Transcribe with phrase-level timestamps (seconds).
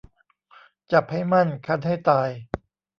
[0.91, 2.29] จับให้มั่นคั้นให้ตาย